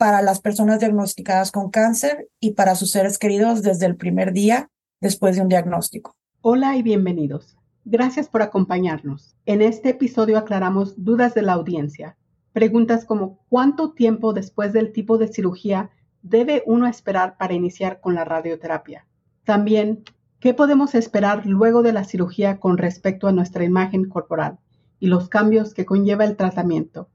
[0.00, 4.70] para las personas diagnosticadas con cáncer y para sus seres queridos desde el primer día
[4.98, 6.16] después de un diagnóstico.
[6.40, 7.58] Hola y bienvenidos.
[7.84, 9.36] Gracias por acompañarnos.
[9.44, 12.16] En este episodio aclaramos dudas de la audiencia
[12.52, 15.90] Preguntas como ¿cuánto tiempo después del tipo de cirugía
[16.22, 19.06] debe uno esperar para iniciar con la radioterapia?
[19.44, 20.02] También,
[20.40, 24.58] ¿qué podemos esperar luego de la cirugía con respecto a nuestra imagen corporal
[24.98, 27.08] y los cambios que conlleva el tratamiento?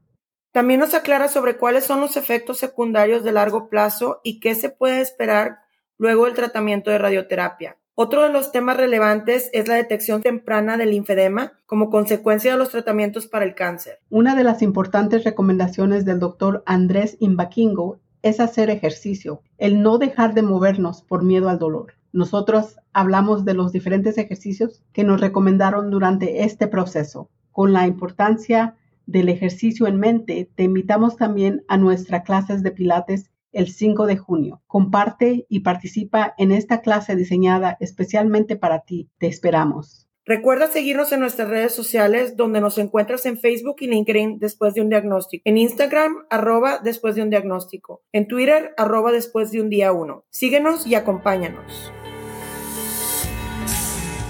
[0.56, 4.70] También nos aclara sobre cuáles son los efectos secundarios de largo plazo y qué se
[4.70, 5.58] puede esperar
[5.98, 7.76] luego del tratamiento de radioterapia.
[7.94, 12.70] Otro de los temas relevantes es la detección temprana del linfedema como consecuencia de los
[12.70, 13.98] tratamientos para el cáncer.
[14.08, 20.32] Una de las importantes recomendaciones del doctor Andrés Imbaquingo es hacer ejercicio, el no dejar
[20.32, 21.92] de movernos por miedo al dolor.
[22.14, 27.28] Nosotros hablamos de los diferentes ejercicios que nos recomendaron durante este proceso.
[27.52, 28.74] Con la importancia
[29.06, 34.16] del ejercicio en mente, te invitamos también a nuestras clases de pilates el 5 de
[34.18, 34.62] junio.
[34.66, 39.08] Comparte y participa en esta clase diseñada especialmente para ti.
[39.18, 40.06] Te esperamos.
[40.28, 44.80] Recuerda seguirnos en nuestras redes sociales donde nos encuentras en Facebook y LinkedIn después de
[44.80, 45.42] un diagnóstico.
[45.44, 48.02] En Instagram, arroba después de un diagnóstico.
[48.12, 50.24] En Twitter, arroba después de un día uno.
[50.30, 51.92] Síguenos y acompáñanos.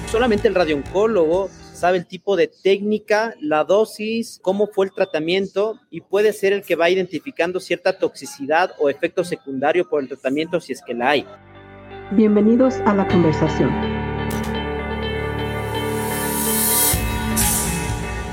[0.08, 6.00] Solamente el radiooncólogo sabe el tipo de técnica, la dosis, cómo fue el tratamiento y
[6.00, 10.72] puede ser el que va identificando cierta toxicidad o efecto secundario por el tratamiento si
[10.72, 11.26] es que la hay.
[12.12, 13.70] Bienvenidos a la conversación.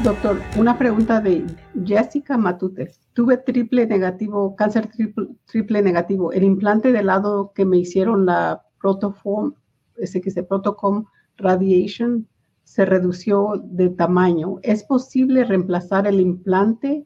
[0.05, 1.45] Doctor, una pregunta de
[1.85, 3.01] Jessica Matutes.
[3.11, 6.31] Tuve triple negativo, cáncer triple, triple negativo.
[6.31, 9.53] El implante del lado que me hicieron la Protoform,
[9.97, 11.05] ese que se Protocom
[11.37, 12.27] Radiation,
[12.73, 14.57] se redució de tamaño.
[14.63, 17.05] ¿Es posible reemplazar el implante?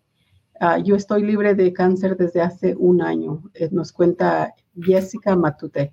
[0.61, 5.91] Ah, yo estoy libre de cáncer desde hace un año, eh, nos cuenta Jessica Matute.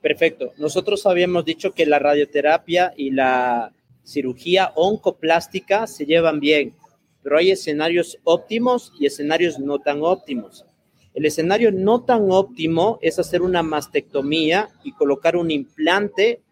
[0.00, 0.52] Perfecto.
[0.58, 3.72] Nosotros habíamos dicho que la radioterapia y la
[4.04, 6.76] cirugía oncoplástica se llevan bien,
[7.20, 10.64] pero hay escenarios óptimos y escenarios no tan óptimos.
[11.14, 16.42] El escenario no tan óptimo es hacer una mastectomía y colocar un implante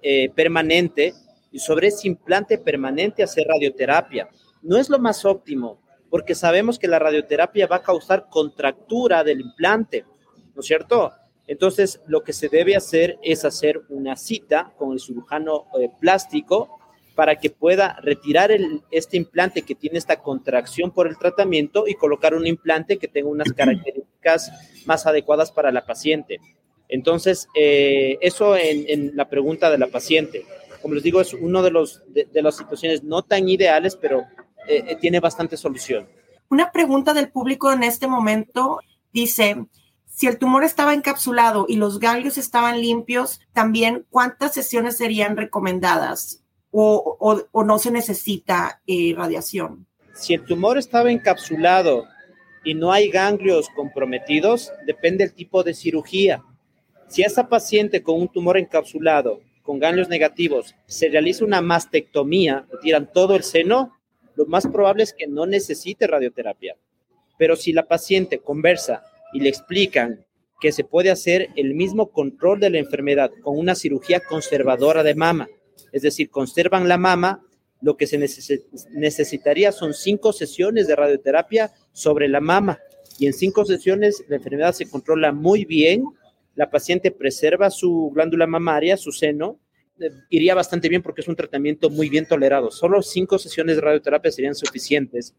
[0.00, 1.12] eh, permanente
[1.52, 4.28] y sobre ese implante permanente hacer radioterapia.
[4.62, 5.80] No es lo más óptimo,
[6.10, 10.04] porque sabemos que la radioterapia va a causar contractura del implante,
[10.54, 11.12] ¿no es cierto?
[11.46, 16.78] Entonces, lo que se debe hacer es hacer una cita con el cirujano eh, plástico
[17.14, 18.50] para que pueda retirar
[18.90, 23.28] este implante que tiene esta contracción por el tratamiento y colocar un implante que tenga
[23.28, 26.38] unas características más adecuadas para la paciente.
[26.88, 30.44] Entonces, eh, eso en la pregunta de la paciente
[30.82, 34.20] como les digo, es uno de, los, de, las situaciones no tan ideales, pero
[34.68, 36.08] eh, eh, tiene bastante solución.
[36.48, 38.80] Una pregunta del público en este momento
[39.12, 39.66] dice,
[40.06, 46.42] si el tumor estaba encapsulado y los ganglios estaban limpios, también cuántas sesiones serían recomendadas
[46.70, 47.16] o,
[47.52, 49.86] o, no se necesita eh, radiación.
[50.14, 52.06] Si el tumor estaba encapsulado
[52.64, 56.42] y no hay ganglios comprometidos, depende del tipo de cirugía.
[57.08, 59.40] Si esa paciente con un tumor encapsulado
[59.70, 63.96] con ganglios negativos se realiza una mastectomía, tiran todo el seno,
[64.34, 66.76] lo más probable es que no necesite radioterapia.
[67.38, 70.26] Pero si la paciente conversa y le explican
[70.60, 75.14] que se puede hacer el mismo control de la enfermedad con una cirugía conservadora de
[75.14, 75.48] mama,
[75.92, 77.46] es decir, conservan la mama,
[77.80, 82.80] lo que se necesitaría son cinco sesiones de radioterapia sobre la mama
[83.20, 86.06] y en cinco sesiones la enfermedad se controla muy bien
[86.60, 89.59] la paciente preserva su glándula mamaria, su seno,
[90.28, 92.70] iría bastante bien porque es un tratamiento muy bien tolerado.
[92.70, 95.34] Solo cinco sesiones de radioterapia serían suficientes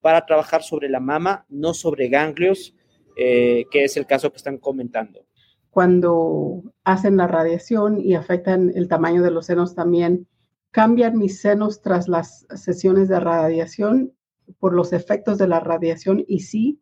[0.00, 2.74] para trabajar sobre la mama, no sobre ganglios,
[3.16, 5.26] eh, que es el caso que están comentando.
[5.70, 10.26] Cuando hacen la radiación y afectan el tamaño de los senos también,
[10.70, 14.12] ¿cambian mis senos tras las sesiones de radiación
[14.58, 16.24] por los efectos de la radiación?
[16.26, 16.80] Y sí,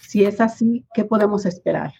[0.00, 1.92] si es así, ¿qué podemos esperar?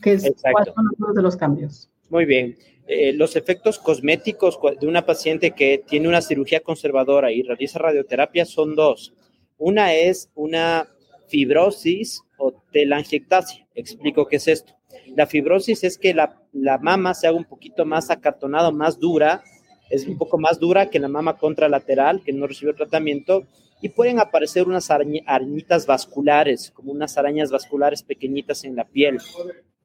[0.00, 1.90] ¿Qué es, ¿Cuáles son algunos de los cambios?
[2.10, 2.56] Muy bien.
[2.86, 8.46] Eh, los efectos cosméticos de una paciente que tiene una cirugía conservadora y realiza radioterapia
[8.46, 9.12] son dos.
[9.58, 10.88] Una es una
[11.28, 13.66] fibrosis o telangiectasia.
[13.74, 14.72] Explico qué es esto.
[15.14, 19.42] La fibrosis es que la, la mama se haga un poquito más acartonada, más dura,
[19.90, 23.46] es un poco más dura que la mama contralateral, que no recibió tratamiento,
[23.80, 29.18] y pueden aparecer unas arañitas vasculares, como unas arañas vasculares pequeñitas en la piel.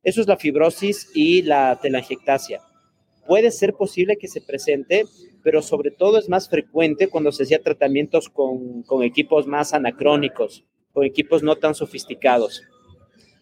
[0.03, 2.61] Eso es la fibrosis y la telangiectasia.
[3.25, 5.05] Puede ser posible que se presente,
[5.43, 10.65] pero sobre todo es más frecuente cuando se hacía tratamientos con, con equipos más anacrónicos,
[10.91, 12.63] con equipos no tan sofisticados.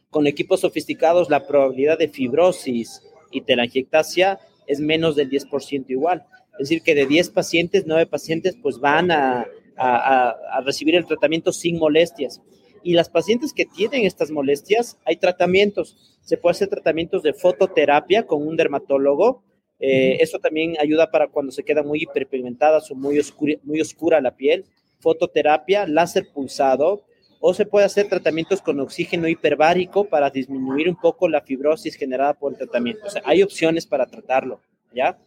[0.10, 6.25] Con equipos sofisticados la probabilidad de fibrosis y telangiectasia es menos del 10% igual.
[6.54, 9.48] Es decir, que de 10 pacientes, 9 pacientes pues van a,
[9.78, 12.42] a, recibir el tratamiento sin molestias.
[12.83, 16.19] Y las pacientes que tienen estas molestias, hay tratamientos.
[16.22, 19.44] Se puede hacer tratamientos de fototerapia con un dermatólogo.
[19.80, 24.22] Eh, eso también ayuda para cuando se queda muy hiperpigmentada o muy oscura, muy oscura
[24.22, 24.66] la piel.
[25.00, 27.04] Fototerapia, láser pulsado,
[27.39, 32.36] o se puede hacer tratamientos con oxígeno hiperbárico para disminuir un poco la fibrosis generada
[32.36, 33.07] por el tratamiento.
[33.07, 34.62] O sea, hay opciones para tratarlo,
[34.94, 35.18] ¿ya?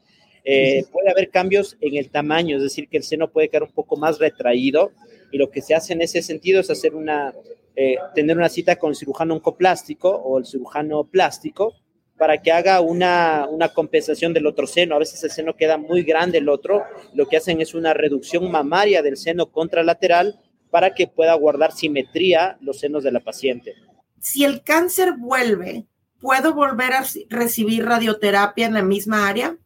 [0.44, 3.72] Eh, puede haber cambios en el tamaño, es decir, que el seno puede quedar un
[3.72, 4.92] poco más retraído
[5.34, 7.34] y lo que se hace en ese sentido es hacer una,
[7.74, 11.74] eh, tener una cita con el cirujano oncoplástico o el cirujano plástico
[12.16, 14.94] para que haga una, una, compensación del otro seno.
[14.94, 16.84] A veces el seno queda muy grande el otro,
[17.14, 20.38] lo que hacen es una reducción mamaria del seno contralateral
[20.70, 23.74] para que pueda guardar simetría los senos de la paciente.
[24.20, 25.88] Si el cáncer vuelve,
[26.20, 29.58] ¿puedo volver a recibir radioterapia en la misma área?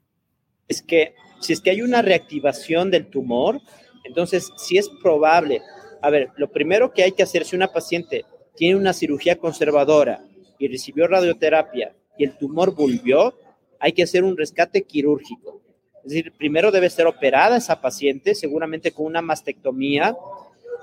[0.69, 3.61] es que si es que hay una reactivación del tumor,
[4.09, 5.63] entonces si es probable.
[6.03, 8.25] A ver, lo primero que hay que hacer si una paciente
[8.57, 10.25] tiene una cirugía conservadora
[10.59, 13.35] y recibió radioterapia y el tumor volvió,
[13.79, 15.63] hay que hacer un rescate quirúrgico.
[16.05, 20.17] Es decir, primero debe ser operada esa paciente, seguramente con una mastectomía.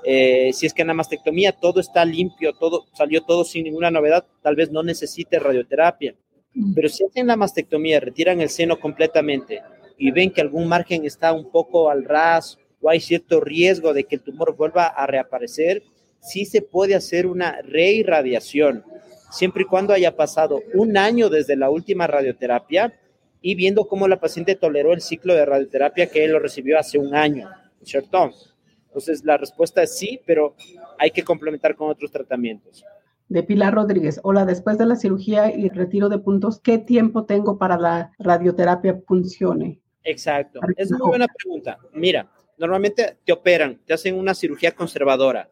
[0.04, 3.90] Eh, si es que en la mastectomía todo está limpio, todo salió todo sin ninguna
[3.90, 6.14] novedad, tal vez no necesite radioterapia.
[6.54, 6.74] Mm.
[6.74, 9.62] Pero si hacen la mastectomía, retiran el seno completamente
[9.98, 14.04] y ven que algún margen está un poco al ras o hay cierto riesgo de
[14.04, 15.82] que el tumor vuelva a reaparecer,
[16.20, 18.84] sí se puede hacer una reirradiación,
[19.32, 22.94] siempre y cuando haya pasado un año desde la última radioterapia
[23.40, 26.96] y viendo cómo la paciente toleró el ciclo de radioterapia que él lo recibió hace
[26.96, 27.50] un año,
[27.82, 28.30] ¿cierto?
[28.86, 30.54] Entonces la respuesta es sí, pero
[30.96, 32.84] hay que complementar con otros tratamientos.
[33.28, 34.20] De Pilar Rodríguez.
[34.22, 39.02] Hola, después de la cirugía y retiro de puntos, ¿qué tiempo tengo para la radioterapia
[39.08, 39.80] funcione?
[40.04, 40.60] Exacto.
[40.76, 41.78] Es una buena pregunta.
[41.92, 45.50] Mira, normalmente te operan, te hacen una cirugía conservadora,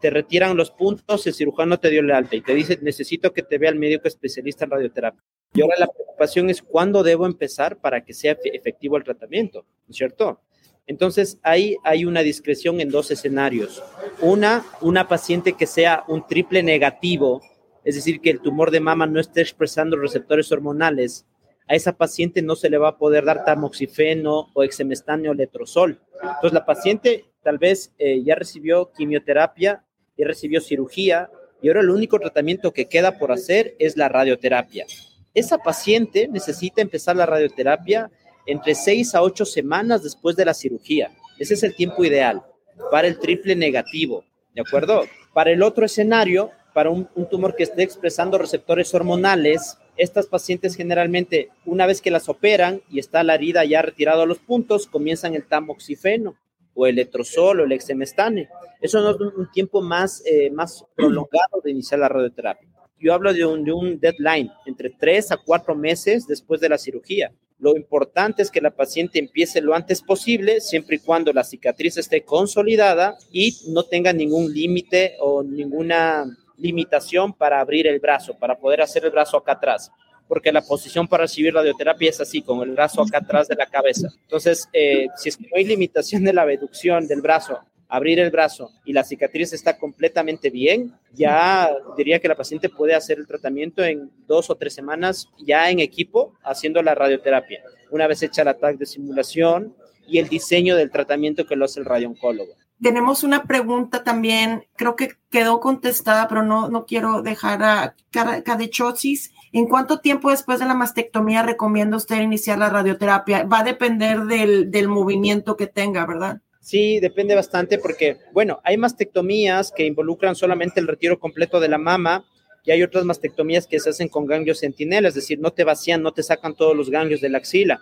[0.00, 3.42] te retiran los puntos, el cirujano te dio el alta y te dice, necesito que
[3.42, 5.22] te vea el médico especialista en radioterapia.
[5.52, 9.90] Y ahora la preocupación es cuándo debo empezar para que sea efectivo el tratamiento, ¿no
[9.90, 10.40] es cierto?
[10.86, 13.82] Entonces, ahí hay una discreción en dos escenarios.
[14.20, 17.42] Una, una paciente que sea un triple negativo,
[17.84, 21.26] es decir, que el tumor de mama no esté expresando receptores hormonales
[21.70, 26.00] a esa paciente no se le va a poder dar tamoxifeno o exemestane o letrozol.
[26.20, 29.84] Entonces, la paciente tal vez eh, ya recibió quimioterapia,
[30.18, 31.30] ya recibió cirugía
[31.62, 34.84] y ahora el único tratamiento que queda por hacer es la radioterapia.
[35.32, 38.10] Esa paciente necesita empezar la radioterapia
[38.46, 41.12] entre seis a ocho semanas después de la cirugía.
[41.38, 42.42] Ese es el tiempo ideal
[42.90, 44.24] para el triple negativo,
[44.56, 45.04] ¿de acuerdo?
[45.32, 50.76] Para el otro escenario, para un, un tumor que esté expresando receptores hormonales, estas pacientes
[50.76, 54.86] generalmente, una vez que las operan y está la herida ya retirado a los puntos,
[54.86, 56.36] comienzan el tamoxifeno
[56.74, 58.48] o el letrozol o el exemestane.
[58.80, 62.68] Eso no es un, tiempo más, eh, más prolongado de iniciar la radioterapia.
[62.98, 67.32] Yo hablo de un deadline, entre tres a cuatro meses después de la cirugía.
[67.60, 71.98] Lo importante es que la paciente empiece lo antes posible, siempre y cuando la cicatriz
[71.98, 76.24] esté consolidada y no tenga ningún límite o ninguna
[76.60, 79.90] limitación para abrir el brazo, para poder hacer el brazo acá atrás,
[80.28, 83.66] porque la posición para recibir radioterapia es así, con el brazo acá atrás de la
[83.66, 84.08] cabeza.
[84.22, 87.58] Entonces, eh, si es que no hay limitación de la abducción del brazo,
[87.90, 92.94] abrir el brazo y la cicatriz está completamente bien, ya diría que la paciente puede
[92.94, 98.06] hacer el tratamiento en dos o tres semanas ya en equipo haciendo la radioterapia, una
[98.06, 99.74] vez hecha la TAC de simulación
[100.06, 102.54] y el diseño del tratamiento que lo hace el radiooncólogo.
[102.82, 109.32] Tenemos una pregunta también, creo que quedó contestada, pero no, no quiero dejar a cadechosis.
[109.52, 113.44] ¿En cuánto tiempo después de la mastectomía recomienda usted iniciar la radioterapia?
[113.44, 116.40] Va a depender del, del movimiento que tenga, ¿verdad?
[116.60, 121.78] Sí, depende bastante porque, bueno, hay mastectomías que involucran solamente el retiro completo de la
[121.78, 122.24] mama
[122.64, 126.02] y hay otras mastectomías que se hacen con ganglios centinela, es decir, no te vacían,
[126.02, 127.80] no te sacan todos los ganglios de la axila.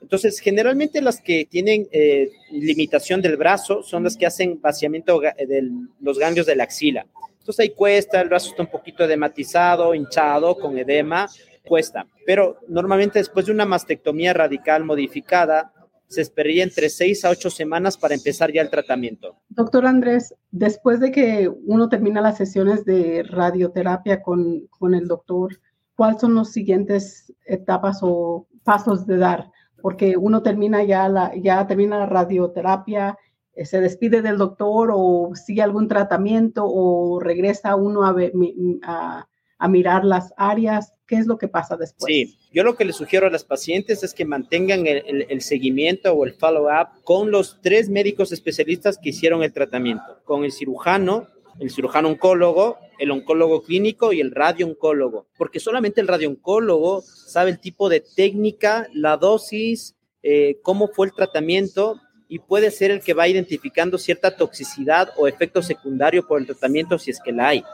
[0.00, 5.70] Entonces, generalmente las que tienen eh, limitación del brazo son las que hacen vaciamiento de
[6.00, 7.06] los ganglios de la axila.
[7.38, 11.26] Entonces ahí cuesta, el brazo está un poquito edematizado, hinchado, con edema,
[11.66, 12.06] cuesta.
[12.26, 15.72] Pero normalmente después de una mastectomía radical modificada,
[16.08, 19.36] se esperaría entre seis a ocho semanas para empezar ya el tratamiento.
[19.50, 25.58] Doctor Andrés, después de que uno termina las sesiones de radioterapia con, con el doctor,
[25.94, 29.50] ¿cuáles son los siguientes etapas o pasos de dar?
[29.80, 33.18] Porque uno termina ya la, ya termina la radioterapia,
[33.54, 39.28] eh, se despide del doctor o sigue algún tratamiento o regresa uno a,
[39.68, 42.04] mirar las áreas ¿Qué es lo que pasa después?
[42.12, 46.26] Sí, yo lo que le sugiero a las pacientes es que mantengan el, seguimiento o
[46.26, 51.26] el follow-up con los tres médicos especialistas que hicieron el tratamiento, con el cirujano,
[51.58, 57.58] el cirujano oncólogo, el oncólogo clínico y el radiooncólogo, porque solamente el radiooncólogo sabe el
[57.58, 63.14] tipo de técnica, la dosis, eh, cómo fue el tratamiento y puede ser el que
[63.14, 67.64] va identificando cierta toxicidad o efecto secundario por el tratamiento si es que la hay.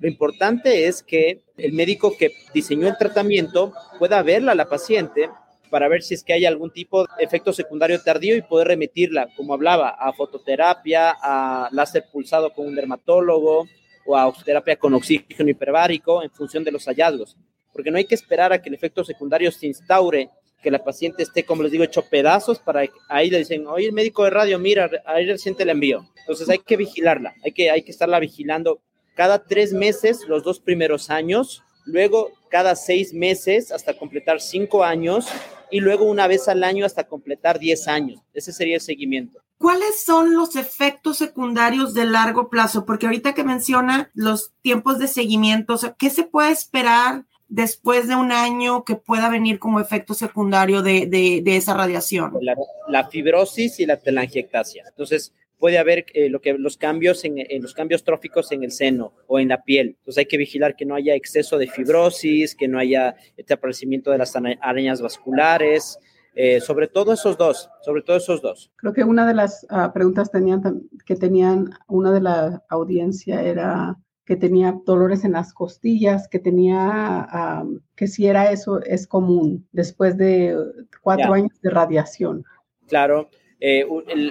[0.00, 5.30] Lo importante es que el médico que diseñó el tratamiento pueda verla a la paciente
[5.74, 9.26] para ver si es que hay algún tipo de efecto secundario tardío y poder remitirla,
[9.36, 13.66] como hablaba, a fototerapia, a láser pulsado con un dermatólogo
[14.06, 17.36] o a oxoterapia con oxígeno hiperbárico en función de los hallazgos.
[17.72, 20.30] Porque no hay que esperar a que el efecto secundario se instaure,
[20.62, 23.92] que la paciente esté, como les digo, hecho pedazos para ahí le dicen, oye, el
[23.92, 26.08] médico de radio, mira, ahí reciente le envío.
[26.20, 28.80] Entonces hay que vigilarla, hay que, hay que estarla vigilando
[29.16, 35.26] cada tres meses los dos primeros años, luego cada seis meses hasta completar cinco años
[35.70, 38.20] y luego una vez al año hasta completar diez años.
[38.32, 39.40] Ese sería el seguimiento.
[39.58, 42.84] ¿Cuáles son los efectos secundarios de largo plazo?
[42.84, 48.32] Porque ahorita que menciona los tiempos de seguimiento, ¿qué se puede esperar después de un
[48.32, 52.34] año que pueda venir como efecto secundario de, esa radiación?
[52.40, 52.54] La,
[52.88, 54.84] la, fibrosis y la telangiectasia.
[54.88, 55.32] Entonces,
[55.64, 59.38] puede haber eh, lo que, los cambios en, los cambios tróficos en el seno o
[59.38, 59.96] en la piel.
[60.00, 64.10] Entonces hay que vigilar que no haya exceso de fibrosis, que no haya este aparecimiento
[64.10, 65.98] de las arañas vasculares,
[66.34, 68.72] eh, sobre todo esos dos, sobre todo esos dos.
[68.76, 73.96] Creo que una de las ah, preguntas tenían, que tenían una de la audiencia era
[74.26, 77.64] que tenía dolores en las costillas, que tenía,
[77.96, 80.54] que si era eso, es común después de
[81.00, 82.44] cuatro años de radiación.
[82.86, 83.30] Claro,
[83.66, 83.86] eh,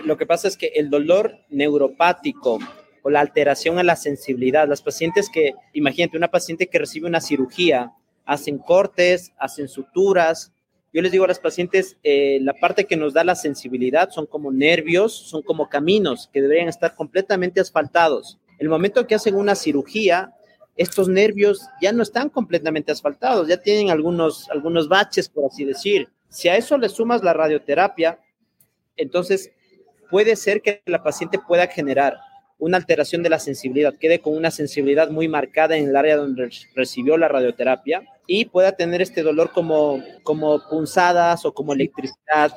[0.06, 2.60] lo que pasa es que el dolor neuropático
[3.02, 7.20] o la alteración a la sensibilidad, las pacientes que, imagínate, una paciente que recibe una
[7.20, 7.94] cirugía,
[8.26, 10.54] hacen cortes, hacen suturas.
[10.94, 14.28] Yo les digo a las pacientes, eh, la parte que nos da la sensibilidad son
[14.28, 18.38] como nervios, son como caminos que deberían estar completamente asfaltados.
[18.60, 20.32] El momento que hacen una cirugía,
[20.78, 26.08] estos nervios ya no están completamente asfaltados, ya tienen algunos, algunos baches, por así decir.
[26.30, 28.20] Si a eso le sumas la radioterapia,
[28.98, 29.52] entonces
[30.10, 32.18] puede ser que la paciente pueda generar
[32.60, 36.50] una alteración de la sensibilidad, quede con una sensibilidad muy marcada en el área donde
[36.76, 42.52] recibió la radioterapia y pueda tener este dolor como, como punzadas o como electricidad.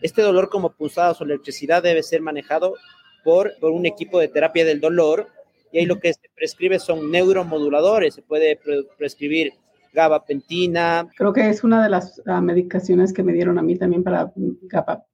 [0.00, 2.74] Este dolor como punzadas o electricidad debe ser manejado
[3.22, 5.28] por, por un equipo de terapia del dolor
[5.70, 8.58] y ahí lo que se prescribe son neuromoduladores, se puede
[8.98, 9.52] prescribir
[9.92, 11.08] gabapentina.
[11.16, 14.32] Creo que es una de las ah, medicaciones que me dieron a mí también para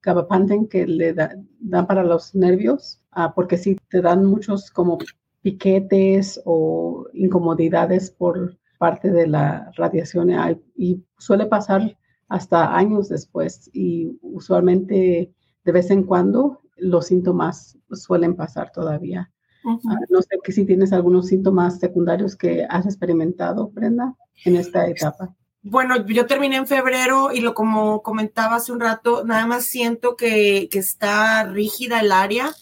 [0.02, 4.98] gabapentin que le dan para los nervios, uh, porque sí te dan muchos como
[5.42, 10.30] piquetes o incomodidades por parte de la radiación
[10.76, 11.96] y suele pasar
[12.28, 15.32] hasta años después y usualmente
[15.64, 19.32] de vez en cuando los síntomas suelen pasar todavía.
[19.68, 24.86] Ah, no sé que si tienes algunos síntomas secundarios que has experimentado, Brenda en esta
[24.86, 25.34] etapa?
[25.62, 30.16] Bueno, yo terminé en febrero y lo como comentaba hace un rato, nada más siento
[30.16, 32.54] que, que está rígida el área.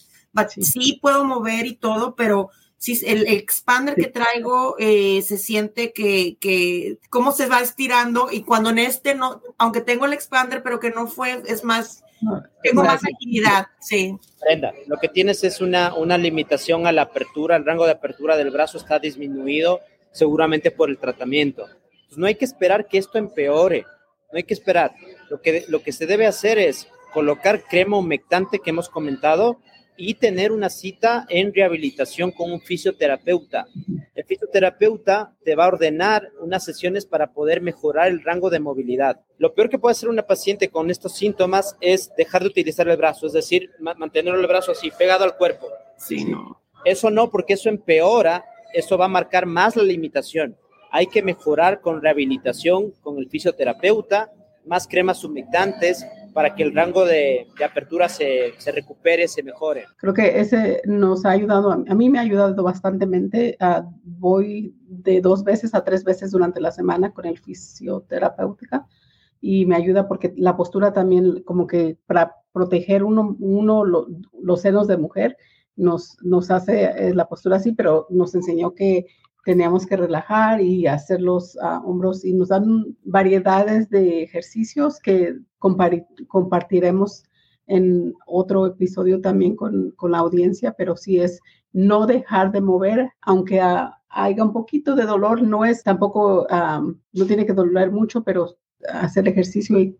[0.49, 0.99] Sí.
[1.01, 6.99] puedo mover y todo, pero sí, el, expander que traigo eh, se siente que, que
[7.09, 10.91] cómo se va estirando y cuando en este no, aunque tengo el expander, pero que
[10.91, 12.03] no fue, es más,
[12.63, 14.15] tengo más agilidad, sí.
[14.41, 18.37] Brenda, lo que tienes es una, una limitación a la apertura, el rango de apertura
[18.37, 19.81] del brazo está disminuido
[20.11, 21.67] seguramente por el tratamiento.
[22.07, 23.85] Pues no hay que esperar que esto empeore,
[24.31, 24.93] no hay que esperar.
[25.29, 29.59] Lo que, lo que se debe hacer es colocar crema humectante que hemos comentado
[29.97, 33.67] y tener una cita en rehabilitación con un fisioterapeuta.
[34.27, 39.21] Fisioterapeuta te va a ordenar unas sesiones para poder mejorar el rango de movilidad.
[39.37, 42.97] Lo peor que puede hacer una paciente con estos síntomas es dejar de utilizar el
[42.97, 45.67] brazo, es decir, mantener el brazo así, pegado al cuerpo.
[45.97, 46.61] Sí, no.
[46.85, 48.43] Eso no, porque eso empeora
[48.73, 50.57] eso va a marcar más la limitación.
[50.91, 54.31] Hay que mejorar con rehabilitación, con el fisioterapeuta,
[54.65, 56.05] más cremas humectantes
[56.37, 59.85] para que el rango de, apertura se, se, recupere, se mejore.
[59.97, 63.57] Creo que ese nos ha ayudado, a mí me ha ayudado bastantemente.
[63.59, 68.85] Uh, voy de dos veces a tres veces durante la semana con el fisioterapéutica
[69.41, 74.85] y me ayuda porque la postura también como que para proteger uno, uno los senos
[74.85, 75.37] de mujer
[75.75, 79.07] nos, nos hace eh, la postura así, pero nos enseñó que
[79.43, 85.35] teníamos que relajar y hacer los uh, hombros y nos dan variedades de ejercicios que
[85.59, 87.23] compartiremos
[87.67, 91.41] en otro episodio también con, con, la audiencia, pero sí es
[91.73, 93.61] no dejar de mover, aunque
[94.09, 99.27] haya un poquito de dolor, no es tampoco, no tiene que doler mucho, pero hacer
[99.27, 99.97] ejercicio y,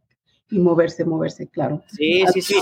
[0.49, 1.83] moverse, moverse, claro.
[1.87, 2.55] Sí, sí, sí.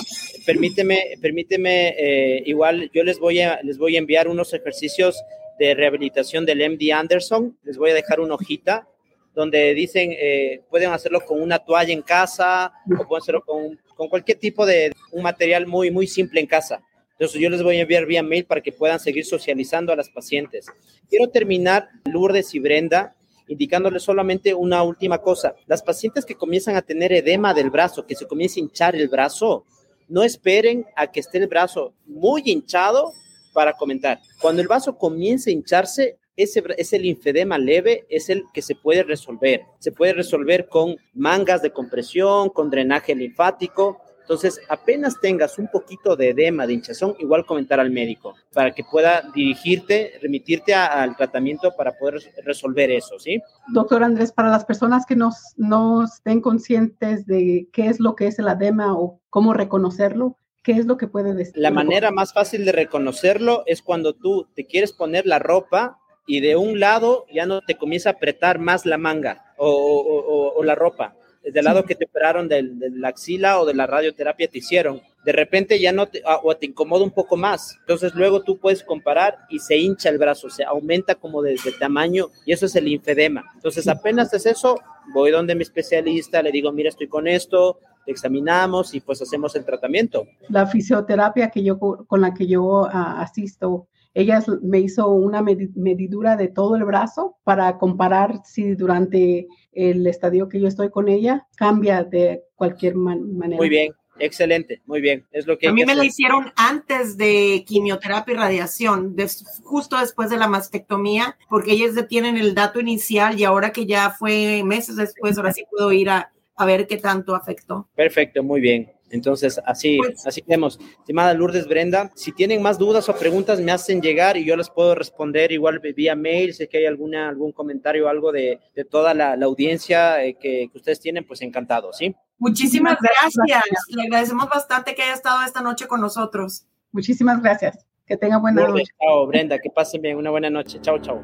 [0.45, 5.15] Permíteme, permíteme, eh, igual yo les voy, a, les voy a enviar unos ejercicios
[5.59, 8.87] de rehabilitación del MD Anderson, les voy a dejar una hojita
[9.35, 14.07] donde dicen, eh, pueden hacerlo con una toalla en casa o pueden hacerlo con, con,
[14.07, 16.81] cualquier tipo de un material muy, muy simple en casa.
[17.11, 20.09] Entonces yo les voy a enviar vía mail para que puedan seguir socializando a las
[20.09, 20.67] pacientes.
[21.09, 23.15] Quiero terminar, Lourdes y Brenda,
[23.47, 25.55] indicándoles solamente una última cosa.
[25.67, 29.07] Las pacientes que comienzan a tener edema del brazo, que se comienza a hinchar el
[29.07, 29.65] brazo,
[30.07, 33.13] no esperen a que esté el brazo muy hinchado
[33.53, 34.19] para comentar.
[34.41, 38.75] Cuando el vaso comience a hincharse, ese es el linfedema leve, es el que se
[38.75, 39.61] puede resolver.
[39.79, 44.01] Se puede resolver con mangas de compresión, con drenaje linfático.
[44.21, 48.83] Entonces, apenas tengas un poquito de edema, de hinchazón, igual comentar al médico para que
[48.83, 53.39] pueda dirigirte, remitirte al tratamiento para poder resolver eso, ¿sí?
[53.71, 58.25] Doctor Andrés, para las personas que nos, no estén conscientes de qué es lo que
[58.25, 61.53] es el edema o cómo reconocerlo, ¿qué es lo que puede decir?
[61.55, 66.39] La manera más fácil de reconocerlo es cuando tú te quieres poner la ropa y
[66.39, 71.15] de un lado ya no te comienza a apretar más la manga o, la ropa.
[71.43, 75.01] Del lado que te operaron de, la axila o de la radioterapia te hicieron.
[75.23, 77.77] De repente ya no te, ah, o te incomoda un poco más.
[77.81, 81.71] Entonces luego tú puedes comparar y se hincha el brazo, se aumenta como de, de
[81.73, 83.43] tamaño y eso es el linfedema.
[83.53, 84.79] Entonces apenas es eso,
[85.13, 89.65] voy donde mi especialista, le digo, mira, estoy con esto, examinamos y pues hacemos el
[89.65, 90.27] tratamiento.
[90.49, 96.37] La fisioterapia que yo, con la que yo ah, asisto ella me hizo una medidura
[96.37, 101.45] de todo el brazo para comparar si durante el estadio que yo estoy con ella
[101.57, 103.57] cambia de cualquier manera.
[103.57, 105.27] Muy bien, excelente, muy bien.
[105.31, 109.17] Es lo que a mí me la hicieron antes de quimioterapia y radiación,
[109.63, 114.11] justo después de la mastectomía, porque ellos tienen el dato inicial y ahora que ya
[114.11, 117.89] fue meses después, ahora sí puedo ir a, a ver qué tanto afectó.
[117.95, 118.94] Perfecto, muy bien.
[119.09, 120.79] Entonces, así, pues así tenemos.
[120.99, 124.69] Estimada Lourdes Brenda, si tienen más dudas o preguntas, me hacen llegar y yo les
[124.69, 126.53] puedo responder igual vía mail.
[126.53, 130.35] Si es que hay alguna, algún comentario o algo de, de toda la, audiencia eh,
[130.39, 132.15] que, que, ustedes tienen, pues encantado, ¿sí?
[132.37, 133.63] Muchísimas gracias.
[133.89, 136.65] Le agradecemos bastante que haya estado esta noche con nosotros.
[136.91, 137.85] Muchísimas gracias.
[138.05, 138.83] Que tenga buena noche.
[139.01, 139.57] Chao, Brenda.
[139.59, 140.17] Que pasen bien.
[140.17, 140.79] Una buena noche.
[140.81, 141.21] Chao, chao.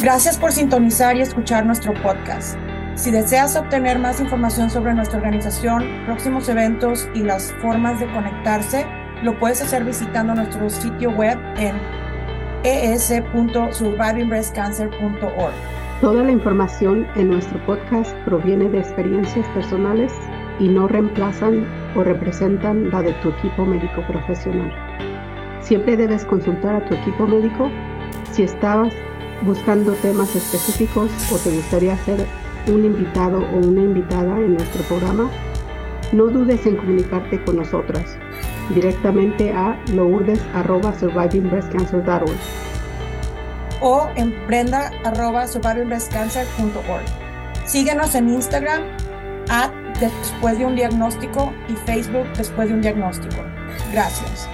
[0.00, 2.56] Gracias por sintonizar y escuchar nuestro podcast.
[2.98, 8.84] Si deseas obtener más información sobre nuestra organización, próximos eventos y las formas de conectarse,
[9.22, 11.76] lo puedes hacer visitando nuestro sitio web en
[12.64, 15.52] es.survivingbreastcancer.org.
[16.00, 20.12] Toda la información en nuestro podcast proviene de experiencias personales
[20.58, 24.72] y no reemplazan o representan la de tu equipo médico profesional.
[25.60, 27.70] Siempre debes consultar a tu equipo médico
[28.32, 28.92] si estabas
[29.42, 32.26] buscando temas específicos o te gustaría hacer
[32.68, 35.28] un invitado o una invitada en nuestro programa,
[36.12, 38.16] no dudes en comunicarte con nosotras
[38.74, 42.30] directamente a lourdes.survivingbreastcancer.org
[43.80, 47.04] o en prenda.survivingbreastcancer.org.
[47.66, 48.82] Síguenos en Instagram
[49.50, 53.42] at después de un diagnóstico y Facebook después de un diagnóstico.
[53.92, 54.48] Gracias.